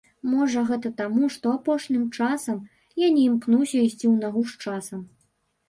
Можа, 0.29 0.61
гэта 0.69 0.91
таму, 1.01 1.27
што 1.35 1.51
апошнім 1.57 2.07
часам 2.17 2.57
я 3.05 3.13
не 3.19 3.29
імкнуся 3.29 3.73
ісці 3.87 4.03
ў 4.13 4.15
нагу 4.27 4.41
з 4.51 4.61
часам. 4.67 5.09